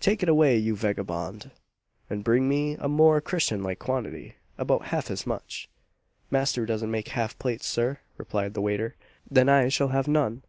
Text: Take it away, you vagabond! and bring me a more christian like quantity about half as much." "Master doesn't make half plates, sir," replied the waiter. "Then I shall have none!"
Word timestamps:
Take 0.00 0.24
it 0.24 0.28
away, 0.28 0.56
you 0.56 0.74
vagabond! 0.74 1.52
and 2.10 2.24
bring 2.24 2.48
me 2.48 2.74
a 2.80 2.88
more 2.88 3.20
christian 3.20 3.62
like 3.62 3.78
quantity 3.78 4.34
about 4.58 4.86
half 4.86 5.08
as 5.08 5.24
much." 5.24 5.68
"Master 6.32 6.66
doesn't 6.66 6.90
make 6.90 7.10
half 7.10 7.38
plates, 7.38 7.68
sir," 7.68 8.00
replied 8.16 8.54
the 8.54 8.60
waiter. 8.60 8.96
"Then 9.30 9.48
I 9.48 9.68
shall 9.68 9.90
have 9.94 10.08
none!" 10.08 10.42